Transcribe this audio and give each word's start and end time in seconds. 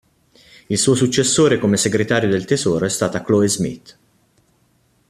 Il 0.65 0.79
suo 0.79 0.95
successore 0.95 1.59
come 1.59 1.77
Segretario 1.77 2.27
del 2.27 2.45
Tesoro 2.45 2.87
è 2.87 2.89
stata 2.89 3.21
Chloe 3.21 3.47
Smith. 3.47 3.97